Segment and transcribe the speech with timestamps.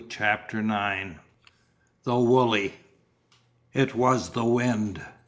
[0.09, 1.19] CHAPTER IX
[2.05, 2.73] THE WOOLEY
[3.71, 4.99] It was the wind.